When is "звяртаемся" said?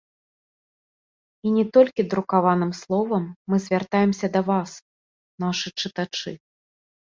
3.67-4.27